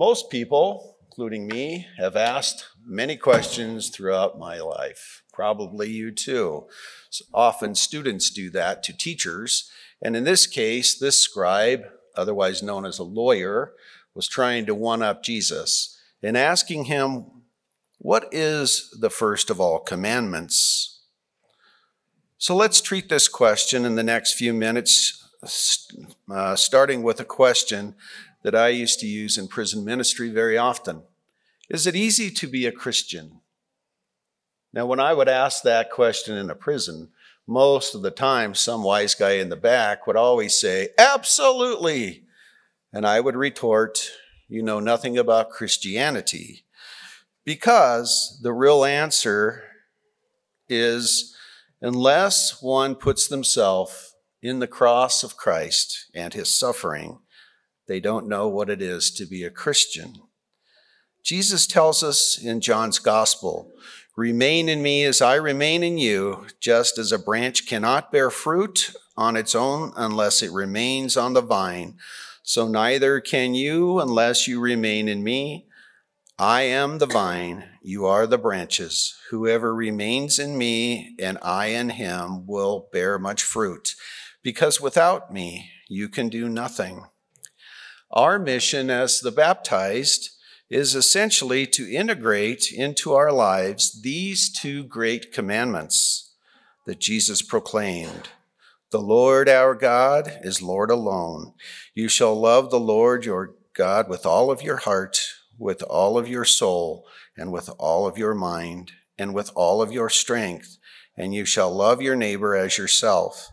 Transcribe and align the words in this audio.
Most 0.00 0.30
people, 0.30 0.96
including 1.04 1.46
me, 1.46 1.86
have 1.98 2.16
asked 2.16 2.64
many 2.86 3.18
questions 3.18 3.90
throughout 3.90 4.38
my 4.38 4.58
life. 4.58 5.22
Probably 5.30 5.90
you 5.90 6.10
too. 6.10 6.68
So 7.10 7.26
often 7.34 7.74
students 7.74 8.30
do 8.30 8.48
that 8.48 8.82
to 8.84 8.96
teachers. 8.96 9.70
And 10.00 10.16
in 10.16 10.24
this 10.24 10.46
case, 10.46 10.98
this 10.98 11.20
scribe, 11.20 11.82
otherwise 12.16 12.62
known 12.62 12.86
as 12.86 12.98
a 12.98 13.04
lawyer, 13.04 13.74
was 14.14 14.26
trying 14.26 14.64
to 14.64 14.74
one 14.74 15.02
up 15.02 15.22
Jesus 15.22 16.00
and 16.22 16.34
asking 16.34 16.84
him, 16.84 17.26
What 17.98 18.26
is 18.32 18.96
the 18.98 19.10
first 19.10 19.50
of 19.50 19.60
all 19.60 19.80
commandments? 19.80 21.02
So 22.38 22.56
let's 22.56 22.80
treat 22.80 23.10
this 23.10 23.28
question 23.28 23.84
in 23.84 23.96
the 23.96 24.02
next 24.02 24.32
few 24.32 24.54
minutes, 24.54 25.19
uh, 26.30 26.54
starting 26.56 27.02
with 27.02 27.18
a 27.20 27.24
question 27.24 27.94
that 28.42 28.54
I 28.54 28.68
used 28.68 29.00
to 29.00 29.06
use 29.06 29.38
in 29.38 29.48
prison 29.48 29.84
ministry 29.84 30.30
very 30.30 30.58
often 30.58 31.02
Is 31.68 31.86
it 31.86 31.96
easy 31.96 32.30
to 32.30 32.46
be 32.46 32.66
a 32.66 32.72
Christian? 32.72 33.40
Now, 34.72 34.86
when 34.86 35.00
I 35.00 35.14
would 35.14 35.28
ask 35.28 35.62
that 35.62 35.90
question 35.90 36.36
in 36.36 36.50
a 36.50 36.54
prison, 36.54 37.08
most 37.46 37.94
of 37.94 38.02
the 38.02 38.10
time, 38.10 38.54
some 38.54 38.84
wise 38.84 39.14
guy 39.14 39.32
in 39.32 39.48
the 39.48 39.56
back 39.56 40.06
would 40.06 40.16
always 40.16 40.58
say, 40.58 40.90
Absolutely. 40.98 42.24
And 42.92 43.06
I 43.06 43.20
would 43.20 43.36
retort, 43.36 44.10
You 44.48 44.62
know 44.62 44.80
nothing 44.80 45.16
about 45.16 45.50
Christianity. 45.50 46.64
Because 47.44 48.38
the 48.42 48.52
real 48.52 48.84
answer 48.84 49.64
is 50.68 51.34
unless 51.80 52.62
one 52.62 52.94
puts 52.94 53.26
themselves 53.26 54.09
in 54.42 54.58
the 54.58 54.66
cross 54.66 55.22
of 55.22 55.36
Christ 55.36 56.06
and 56.14 56.32
his 56.34 56.54
suffering, 56.54 57.18
they 57.86 58.00
don't 58.00 58.28
know 58.28 58.48
what 58.48 58.70
it 58.70 58.80
is 58.80 59.10
to 59.12 59.26
be 59.26 59.44
a 59.44 59.50
Christian. 59.50 60.14
Jesus 61.22 61.66
tells 61.66 62.02
us 62.02 62.38
in 62.42 62.60
John's 62.60 62.98
gospel, 62.98 63.72
Remain 64.16 64.68
in 64.68 64.82
me 64.82 65.04
as 65.04 65.22
I 65.22 65.36
remain 65.36 65.82
in 65.82 65.96
you, 65.96 66.46
just 66.60 66.98
as 66.98 67.12
a 67.12 67.18
branch 67.18 67.66
cannot 67.66 68.12
bear 68.12 68.28
fruit 68.28 68.92
on 69.16 69.36
its 69.36 69.54
own 69.54 69.92
unless 69.96 70.42
it 70.42 70.52
remains 70.52 71.16
on 71.16 71.32
the 71.32 71.40
vine. 71.40 71.96
So 72.42 72.68
neither 72.68 73.20
can 73.20 73.54
you 73.54 74.00
unless 74.00 74.48
you 74.48 74.60
remain 74.60 75.08
in 75.08 75.22
me. 75.22 75.68
I 76.38 76.62
am 76.62 76.98
the 76.98 77.06
vine, 77.06 77.64
you 77.82 78.06
are 78.06 78.26
the 78.26 78.38
branches. 78.38 79.14
Whoever 79.30 79.74
remains 79.74 80.38
in 80.38 80.58
me 80.58 81.14
and 81.18 81.38
I 81.42 81.66
in 81.66 81.90
him 81.90 82.46
will 82.46 82.88
bear 82.92 83.18
much 83.18 83.42
fruit, 83.42 83.94
because 84.42 84.80
without 84.80 85.32
me 85.32 85.70
you 85.88 86.08
can 86.08 86.28
do 86.28 86.48
nothing. 86.48 87.04
Our 88.10 88.38
mission 88.38 88.90
as 88.90 89.20
the 89.20 89.30
baptized 89.30 90.30
is 90.68 90.94
essentially 90.94 91.66
to 91.66 91.92
integrate 91.92 92.72
into 92.72 93.12
our 93.12 93.32
lives 93.32 94.02
these 94.02 94.52
two 94.52 94.84
great 94.84 95.32
commandments 95.32 96.34
that 96.86 97.00
Jesus 97.00 97.42
proclaimed. 97.42 98.28
The 98.90 99.00
Lord 99.00 99.48
our 99.48 99.74
God 99.74 100.40
is 100.42 100.62
Lord 100.62 100.90
alone. 100.90 101.54
You 101.94 102.08
shall 102.08 102.34
love 102.34 102.70
the 102.70 102.80
Lord 102.80 103.24
your 103.24 103.54
God 103.74 104.08
with 104.08 104.26
all 104.26 104.50
of 104.50 104.62
your 104.62 104.78
heart, 104.78 105.20
with 105.58 105.82
all 105.82 106.18
of 106.18 106.28
your 106.28 106.44
soul, 106.44 107.06
and 107.36 107.52
with 107.52 107.70
all 107.78 108.06
of 108.06 108.18
your 108.18 108.34
mind, 108.34 108.92
and 109.18 109.32
with 109.34 109.50
all 109.54 109.80
of 109.80 109.92
your 109.92 110.10
strength, 110.10 110.78
and 111.16 111.34
you 111.34 111.44
shall 111.44 111.72
love 111.72 112.02
your 112.02 112.16
neighbor 112.16 112.56
as 112.56 112.78
yourself. 112.78 113.50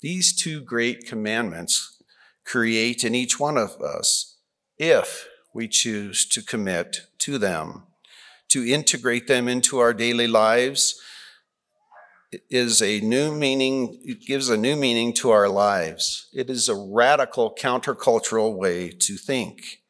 These 0.00 0.36
two 0.36 0.60
great 0.60 1.06
commandments 1.06 2.02
create 2.44 3.04
in 3.04 3.14
each 3.14 3.40
one 3.40 3.56
of 3.56 3.80
us 3.80 4.38
if 4.78 5.26
we 5.54 5.68
choose 5.68 6.26
to 6.28 6.42
commit 6.42 6.98
to 7.18 7.38
them. 7.38 7.84
To 8.48 8.64
integrate 8.64 9.26
them 9.26 9.48
into 9.48 9.78
our 9.78 9.92
daily 9.92 10.28
lives 10.28 11.00
is 12.50 12.82
a 12.82 13.00
new 13.00 13.34
meaning, 13.34 13.98
it 14.04 14.20
gives 14.20 14.48
a 14.48 14.56
new 14.56 14.76
meaning 14.76 15.12
to 15.14 15.30
our 15.30 15.48
lives. 15.48 16.28
It 16.32 16.50
is 16.50 16.68
a 16.68 16.74
radical 16.74 17.54
countercultural 17.54 18.56
way 18.56 18.90
to 18.90 19.16
think. 19.16 19.80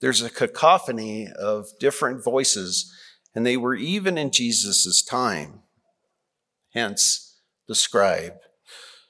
There's 0.00 0.22
a 0.22 0.30
cacophony 0.30 1.28
of 1.38 1.68
different 1.78 2.24
voices, 2.24 2.92
and 3.34 3.46
they 3.46 3.56
were 3.56 3.74
even 3.74 4.18
in 4.18 4.30
Jesus' 4.30 5.02
time, 5.02 5.62
hence 6.74 7.40
the 7.66 7.74
scribe. 7.74 8.34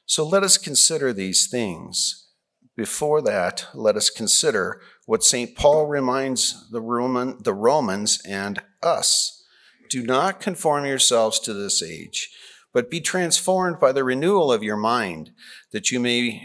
So 0.09 0.27
let 0.27 0.43
us 0.43 0.57
consider 0.57 1.13
these 1.13 1.47
things. 1.49 2.31
Before 2.75 3.21
that, 3.21 3.67
let 3.75 3.95
us 3.95 4.09
consider 4.09 4.81
what 5.05 5.23
St. 5.23 5.55
Paul 5.55 5.87
reminds 5.87 6.71
the, 6.71 6.81
Roman, 6.81 7.37
the 7.43 7.53
Romans 7.53 8.19
and 8.27 8.63
us. 8.83 9.45
Do 9.91 10.03
not 10.03 10.41
conform 10.41 10.87
yourselves 10.87 11.39
to 11.41 11.53
this 11.53 11.83
age, 11.83 12.31
but 12.73 12.91
be 12.91 13.03
transformed 13.03 13.79
by 13.79 13.93
the 13.93 14.03
renewal 14.03 14.51
of 14.51 14.63
your 14.63 14.79
mind, 14.79 15.33
that 15.73 15.91
you 15.91 16.01
may 16.01 16.41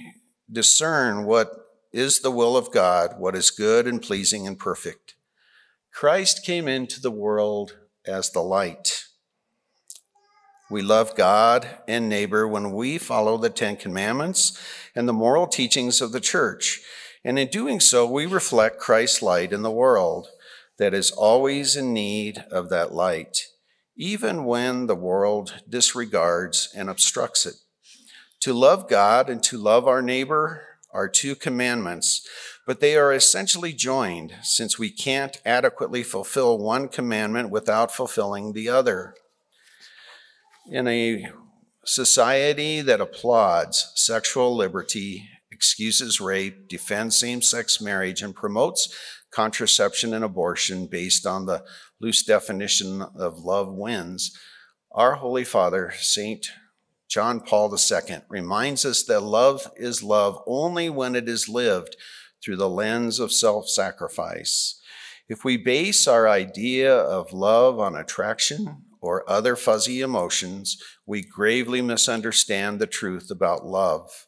discern 0.51 1.23
what 1.23 1.53
is 1.93 2.19
the 2.19 2.31
will 2.31 2.57
of 2.57 2.69
God, 2.69 3.15
what 3.17 3.33
is 3.33 3.49
good 3.49 3.87
and 3.87 4.01
pleasing 4.01 4.45
and 4.45 4.59
perfect. 4.59 5.15
Christ 5.93 6.45
came 6.45 6.67
into 6.67 6.99
the 6.99 7.11
world 7.11 7.77
as 8.05 8.29
the 8.31 8.41
light. 8.41 8.92
We 10.69 10.81
love 10.81 11.15
God 11.15 11.67
and 11.89 12.07
neighbor 12.07 12.47
when 12.47 12.71
we 12.71 12.97
follow 12.97 13.37
the 13.37 13.49
Ten 13.49 13.75
Commandments 13.75 14.57
and 14.95 15.07
the 15.09 15.13
moral 15.13 15.45
teachings 15.45 16.01
of 16.01 16.13
the 16.13 16.21
church. 16.21 16.81
And 17.23 17.37
in 17.37 17.49
doing 17.49 17.79
so, 17.79 18.09
we 18.09 18.25
reflect 18.25 18.79
Christ's 18.79 19.21
light 19.21 19.51
in 19.51 19.61
the 19.61 19.71
world 19.71 20.29
that 20.77 20.93
is 20.93 21.11
always 21.11 21.75
in 21.75 21.93
need 21.93 22.45
of 22.49 22.69
that 22.69 22.93
light, 22.93 23.47
even 23.97 24.45
when 24.45 24.87
the 24.87 24.95
world 24.95 25.61
disregards 25.67 26.69
and 26.75 26.89
obstructs 26.89 27.45
it. 27.45 27.55
To 28.41 28.53
love 28.53 28.89
God 28.89 29.29
and 29.29 29.43
to 29.43 29.57
love 29.57 29.87
our 29.87 30.01
neighbor 30.01 30.63
are 30.93 31.09
two 31.09 31.35
commandments, 31.35 32.25
but 32.65 32.79
they 32.79 32.95
are 32.95 33.13
essentially 33.13 33.73
joined 33.73 34.35
since 34.43 34.79
we 34.79 34.89
can't 34.89 35.41
adequately 35.45 36.03
fulfill 36.03 36.57
one 36.57 36.87
commandment 36.87 37.49
without 37.49 37.91
fulfilling 37.91 38.53
the 38.53 38.69
other 38.69 39.15
in 40.69 40.87
a 40.87 41.27
society 41.85 42.81
that 42.81 43.01
applauds 43.01 43.91
sexual 43.95 44.55
liberty, 44.55 45.29
excuses 45.51 46.21
rape, 46.21 46.67
defends 46.67 47.17
same 47.17 47.41
sex 47.41 47.81
marriage, 47.81 48.21
and 48.21 48.35
promotes 48.35 48.95
contraception 49.31 50.13
and 50.13 50.23
abortion 50.23 50.87
based 50.87 51.25
on 51.25 51.45
the 51.45 51.63
loose 51.99 52.23
definition 52.23 53.01
of 53.01 53.39
love 53.39 53.73
wins, 53.73 54.37
our 54.91 55.15
Holy 55.15 55.43
Father, 55.43 55.91
St. 55.97 56.47
John 57.09 57.39
Paul 57.39 57.75
II, 57.75 58.17
reminds 58.29 58.85
us 58.85 59.03
that 59.03 59.21
love 59.21 59.71
is 59.75 60.03
love 60.03 60.39
only 60.45 60.89
when 60.89 61.15
it 61.15 61.27
is 61.27 61.49
lived 61.49 61.95
through 62.43 62.57
the 62.57 62.69
lens 62.69 63.19
of 63.19 63.31
self 63.31 63.67
sacrifice. 63.67 64.79
If 65.27 65.43
we 65.43 65.57
base 65.57 66.07
our 66.07 66.27
idea 66.27 66.95
of 66.95 67.33
love 67.33 67.79
on 67.79 67.95
attraction 67.95 68.83
or 69.03 69.29
other 69.29 69.57
fuzzy 69.57 69.99
emotions, 69.99 70.81
we 71.05 71.21
gravely 71.21 71.81
misunderstand 71.81 72.79
the 72.79 72.87
truth 72.87 73.29
about 73.29 73.65
love. 73.65 74.27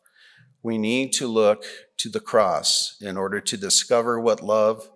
We 0.62 0.78
need 0.78 1.14
to 1.14 1.28
look 1.28 1.64
to 1.98 2.10
the 2.10 2.20
cross 2.20 2.98
in 3.00 3.16
order 3.16 3.40
to 3.40 3.56
discover 3.56 4.20
what 4.20 4.44
love 4.44 4.90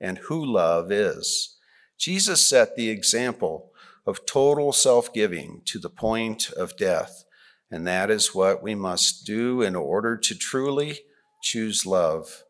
and 0.00 0.18
who 0.18 0.44
love 0.44 0.92
is. 0.92 1.56
Jesus 1.98 2.46
set 2.46 2.76
the 2.76 2.88
example 2.88 3.72
of 4.06 4.26
total 4.26 4.72
self 4.72 5.12
giving 5.12 5.62
to 5.64 5.80
the 5.80 5.90
point 5.90 6.50
of 6.52 6.76
death, 6.76 7.24
and 7.68 7.84
that 7.84 8.10
is 8.10 8.32
what 8.32 8.62
we 8.62 8.76
must 8.76 9.26
do 9.26 9.60
in 9.60 9.74
order 9.74 10.16
to 10.16 10.34
truly 10.36 11.00
choose 11.42 11.84
love. 11.84 12.44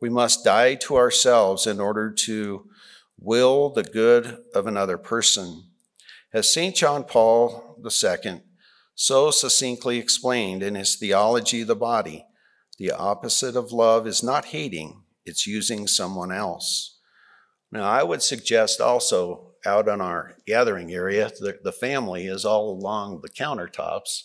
We 0.00 0.10
must 0.10 0.44
die 0.44 0.76
to 0.76 0.96
ourselves 0.96 1.66
in 1.66 1.80
order 1.80 2.08
to 2.26 2.68
will 3.18 3.70
the 3.70 3.82
good 3.82 4.38
of 4.54 4.68
another 4.68 4.96
person. 4.96 5.69
As 6.32 6.52
St. 6.52 6.76
John 6.76 7.02
Paul 7.04 7.76
II 7.84 8.42
so 8.94 9.30
succinctly 9.32 9.98
explained 9.98 10.62
in 10.62 10.76
his 10.76 10.94
Theology 10.94 11.62
of 11.62 11.68
the 11.68 11.74
Body, 11.74 12.24
the 12.78 12.92
opposite 12.92 13.56
of 13.56 13.72
love 13.72 14.06
is 14.06 14.22
not 14.22 14.46
hating, 14.46 15.02
it's 15.24 15.46
using 15.46 15.88
someone 15.88 16.30
else. 16.30 16.98
Now, 17.72 17.82
I 17.82 18.04
would 18.04 18.22
suggest 18.22 18.80
also 18.80 19.54
out 19.66 19.88
on 19.88 20.00
our 20.00 20.36
gathering 20.46 20.92
area, 20.92 21.30
the, 21.40 21.58
the 21.64 21.72
family 21.72 22.26
is 22.26 22.44
all 22.44 22.70
along 22.70 23.20
the 23.22 23.28
countertops. 23.28 24.22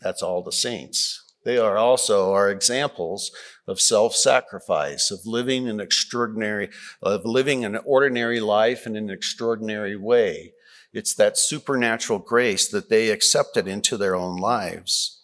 That's 0.00 0.22
all 0.22 0.42
the 0.42 0.52
saints. 0.52 1.20
They 1.44 1.58
are 1.58 1.76
also 1.76 2.32
our 2.32 2.50
examples 2.50 3.30
of 3.66 3.80
self-sacrifice, 3.80 5.10
of 5.10 5.26
living 5.26 5.68
an 5.68 5.80
extraordinary, 5.80 6.70
of 7.02 7.24
living 7.24 7.64
an 7.64 7.78
ordinary 7.84 8.40
life 8.40 8.86
in 8.86 8.96
an 8.96 9.10
extraordinary 9.10 9.96
way. 9.96 10.54
It's 10.94 11.12
that 11.14 11.36
supernatural 11.36 12.20
grace 12.20 12.68
that 12.68 12.88
they 12.88 13.10
accepted 13.10 13.66
into 13.66 13.96
their 13.96 14.14
own 14.14 14.36
lives. 14.36 15.20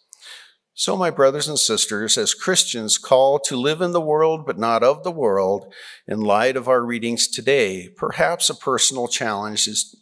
So, 0.74 0.96
my 0.96 1.10
brothers 1.10 1.46
and 1.46 1.58
sisters, 1.58 2.18
as 2.18 2.34
Christians 2.34 2.98
called 2.98 3.44
to 3.44 3.56
live 3.56 3.80
in 3.80 3.92
the 3.92 4.00
world 4.00 4.46
but 4.46 4.58
not 4.58 4.82
of 4.82 5.04
the 5.04 5.12
world, 5.12 5.72
in 6.08 6.20
light 6.20 6.56
of 6.56 6.68
our 6.68 6.82
readings 6.82 7.28
today, 7.28 7.88
perhaps 7.88 8.50
a 8.50 8.54
personal 8.54 9.06
challenge 9.06 9.68
is, 9.68 9.94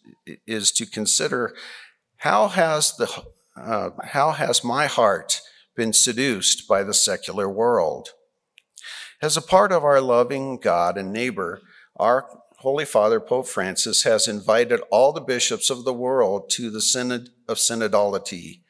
is 0.47 0.73
to 0.73 0.87
consider 0.87 1.55
how 2.19 2.49
has, 2.49 2.97
the, 2.97 3.25
uh, 3.57 3.91
how 4.05 4.31
has 4.31 4.65
my 4.65 4.87
heart 4.87 5.41
been 5.77 5.93
seduced 5.93 6.67
by 6.67 6.83
the 6.83 6.95
secular 6.95 7.49
world? 7.49 8.11
As 9.21 9.37
a 9.37 9.43
part 9.43 9.73
of 9.73 9.85
our 9.85 10.01
loving 10.01 10.59
God 10.59 10.97
and 10.97 11.13
neighbor, 11.13 11.61
our 11.97 12.29
Holy 12.63 12.85
Father 12.85 13.21
Pope 13.21 13.47
Francis 13.47 14.03
has 14.03 14.27
invited 14.27 14.81
all 14.91 15.13
the 15.13 15.21
bishops 15.21 15.71
of 15.71 15.85
the 15.85 15.93
world 15.93 16.51
to 16.51 16.71
the 16.71 16.81
Synod 16.81 17.29
of 17.47 17.57
Synodality 17.57 18.63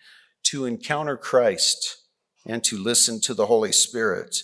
to 0.42 0.66
encounter 0.66 1.16
Christ 1.16 1.96
and 2.44 2.62
to 2.64 2.76
listen 2.76 3.18
to 3.22 3.32
the 3.32 3.46
Holy 3.46 3.72
Spirit 3.72 4.42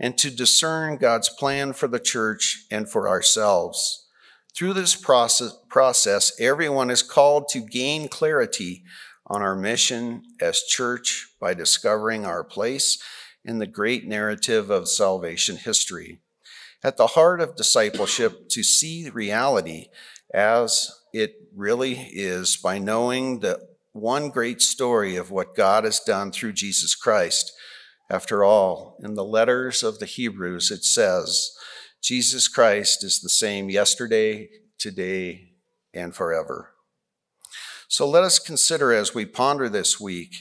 and 0.00 0.18
to 0.18 0.28
discern 0.28 0.96
God's 0.96 1.28
plan 1.28 1.72
for 1.72 1.86
the 1.86 2.00
church 2.00 2.66
and 2.68 2.90
for 2.90 3.08
ourselves. 3.08 4.08
Through 4.56 4.72
this 4.72 4.96
process, 4.96 5.56
process, 5.68 6.32
everyone 6.40 6.90
is 6.90 7.04
called 7.04 7.46
to 7.50 7.60
gain 7.60 8.08
clarity 8.08 8.82
on 9.24 9.40
our 9.40 9.54
mission 9.54 10.24
as 10.40 10.62
church 10.62 11.28
by 11.40 11.54
discovering 11.54 12.26
our 12.26 12.42
place 12.42 13.00
in 13.44 13.60
the 13.60 13.68
great 13.68 14.08
narrative 14.08 14.68
of 14.68 14.88
salvation 14.88 15.58
history. 15.58 16.18
At 16.82 16.96
the 16.96 17.08
heart 17.08 17.40
of 17.40 17.56
discipleship, 17.56 18.48
to 18.50 18.62
see 18.62 19.10
reality 19.10 19.88
as 20.32 20.90
it 21.12 21.34
really 21.54 22.08
is 22.12 22.56
by 22.56 22.78
knowing 22.78 23.40
the 23.40 23.60
one 23.92 24.30
great 24.30 24.62
story 24.62 25.16
of 25.16 25.30
what 25.30 25.56
God 25.56 25.84
has 25.84 26.00
done 26.00 26.32
through 26.32 26.52
Jesus 26.52 26.94
Christ. 26.94 27.52
After 28.08 28.42
all, 28.42 28.96
in 29.02 29.14
the 29.14 29.24
letters 29.24 29.82
of 29.82 29.98
the 29.98 30.06
Hebrews, 30.06 30.70
it 30.70 30.84
says, 30.84 31.50
Jesus 32.02 32.48
Christ 32.48 33.04
is 33.04 33.20
the 33.20 33.28
same 33.28 33.68
yesterday, 33.68 34.48
today, 34.78 35.52
and 35.92 36.14
forever. 36.14 36.72
So 37.88 38.08
let 38.08 38.22
us 38.22 38.38
consider 38.38 38.92
as 38.92 39.14
we 39.14 39.26
ponder 39.26 39.68
this 39.68 40.00
week 40.00 40.34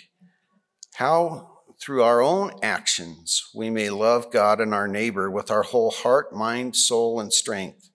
how, 0.96 1.49
through 1.82 2.04
our 2.04 2.22
own 2.22 2.52
actions, 2.62 3.50
we 3.56 3.70
may 3.70 3.90
love 3.90 4.32
God 4.32 4.60
and 4.60 4.74
our 4.74 4.88
neighbor 4.88 5.32
with 5.32 5.50
our 5.50 5.64
whole 5.64 5.92
heart, 5.92 6.34
mind, 6.34 6.76
soul, 6.76 7.20
and 7.20 7.32
strength. 7.32 7.90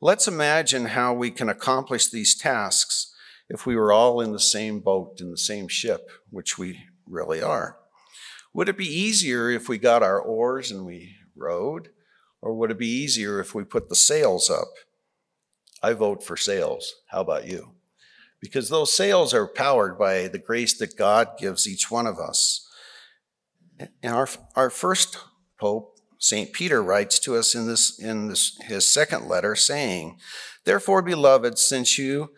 Let's 0.00 0.28
imagine 0.28 0.86
how 0.86 1.12
we 1.12 1.30
can 1.30 1.48
accomplish 1.48 2.08
these 2.08 2.36
tasks 2.36 3.12
if 3.48 3.66
we 3.66 3.76
were 3.76 3.92
all 3.92 4.20
in 4.20 4.32
the 4.32 4.40
same 4.40 4.80
boat, 4.80 5.20
in 5.20 5.30
the 5.30 5.38
same 5.38 5.68
ship, 5.68 6.10
which 6.30 6.58
we 6.58 6.78
really 7.06 7.42
are. 7.42 7.76
Would 8.54 8.68
it 8.68 8.76
be 8.76 8.86
easier 8.86 9.50
if 9.50 9.68
we 9.68 9.78
got 9.78 10.02
our 10.02 10.20
oars 10.20 10.70
and 10.70 10.84
we 10.86 11.16
rowed? 11.36 11.88
Or 12.40 12.54
would 12.54 12.70
it 12.70 12.78
be 12.78 12.88
easier 12.88 13.40
if 13.40 13.54
we 13.54 13.64
put 13.64 13.88
the 13.88 13.96
sails 13.96 14.50
up? 14.50 14.68
I 15.82 15.92
vote 15.92 16.22
for 16.22 16.36
sails. 16.36 16.94
How 17.10 17.20
about 17.20 17.46
you? 17.46 17.72
Because 18.40 18.68
those 18.68 18.94
sails 18.94 19.32
are 19.32 19.46
powered 19.46 19.98
by 19.98 20.28
the 20.28 20.38
grace 20.38 20.76
that 20.78 20.96
God 20.96 21.38
gives 21.38 21.68
each 21.68 21.90
one 21.90 22.06
of 22.06 22.18
us. 22.18 22.68
And 24.02 24.14
our, 24.14 24.28
our 24.56 24.70
first 24.70 25.18
Pope, 25.58 25.96
St. 26.18 26.52
Peter, 26.52 26.82
writes 26.82 27.18
to 27.20 27.36
us 27.36 27.54
in, 27.54 27.66
this, 27.66 27.98
in 27.98 28.28
this, 28.28 28.58
his 28.64 28.88
second 28.88 29.28
letter, 29.28 29.54
saying, 29.54 30.18
Therefore, 30.64 31.02
beloved, 31.02 31.58
since 31.58 31.98
you 31.98 32.30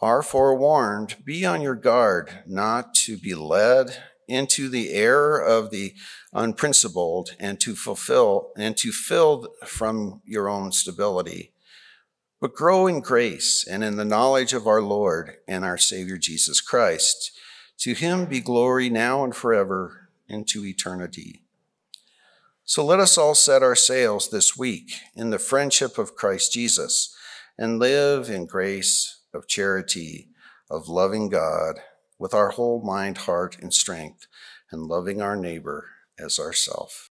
are 0.00 0.22
forewarned, 0.22 1.16
be 1.24 1.44
on 1.44 1.62
your 1.62 1.76
guard 1.76 2.42
not 2.46 2.94
to 2.94 3.16
be 3.16 3.34
led 3.34 3.96
into 4.28 4.68
the 4.68 4.90
error 4.92 5.38
of 5.38 5.70
the 5.70 5.94
unprincipled 6.32 7.36
and 7.38 7.60
to 7.60 7.74
fulfill 7.74 8.50
and 8.56 8.76
to 8.78 8.90
fill 8.90 9.48
from 9.64 10.22
your 10.24 10.48
own 10.48 10.72
stability. 10.72 11.52
But 12.40 12.54
grow 12.54 12.86
in 12.88 13.00
grace 13.00 13.64
and 13.68 13.84
in 13.84 13.96
the 13.96 14.04
knowledge 14.04 14.52
of 14.52 14.66
our 14.66 14.82
Lord 14.82 15.36
and 15.46 15.64
our 15.64 15.78
Savior 15.78 16.18
Jesus 16.18 16.60
Christ. 16.60 17.30
To 17.80 17.94
him 17.94 18.26
be 18.26 18.40
glory 18.40 18.88
now 18.88 19.22
and 19.22 19.34
forever 19.34 20.01
into 20.32 20.64
eternity. 20.64 21.42
So 22.64 22.84
let 22.84 23.00
us 23.00 23.18
all 23.18 23.34
set 23.34 23.62
our 23.62 23.76
sails 23.76 24.30
this 24.30 24.56
week 24.56 24.92
in 25.14 25.30
the 25.30 25.38
friendship 25.38 25.98
of 25.98 26.14
Christ 26.14 26.52
Jesus 26.52 27.14
and 27.58 27.78
live 27.78 28.30
in 28.30 28.46
grace 28.46 29.20
of 29.34 29.46
charity, 29.46 30.28
of 30.70 30.88
loving 30.88 31.28
God 31.28 31.80
with 32.18 32.32
our 32.32 32.50
whole 32.50 32.82
mind, 32.82 33.18
heart, 33.18 33.56
and 33.60 33.74
strength, 33.74 34.26
and 34.70 34.86
loving 34.86 35.20
our 35.20 35.36
neighbor 35.36 35.90
as 36.18 36.38
ourself. 36.38 37.10